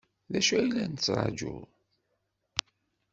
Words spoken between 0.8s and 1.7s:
nettṛaju?